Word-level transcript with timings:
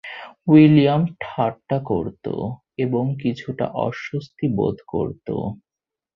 William 0.47 1.01
ঠাট্টা 1.23 1.77
করত 1.89 2.25
এবং 2.77 3.03
কিছুটা 3.23 3.65
অস্বস্তি 3.81 4.45
বোধ 4.57 4.77
করত। 4.87 5.27